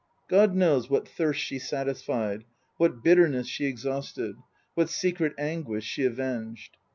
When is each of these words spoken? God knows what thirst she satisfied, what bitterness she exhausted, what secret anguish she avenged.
God 0.27 0.55
knows 0.55 0.89
what 0.89 1.07
thirst 1.07 1.39
she 1.41 1.59
satisfied, 1.59 2.43
what 2.77 3.03
bitterness 3.03 3.45
she 3.45 3.67
exhausted, 3.67 4.35
what 4.73 4.89
secret 4.89 5.35
anguish 5.37 5.85
she 5.85 6.05
avenged. 6.05 6.75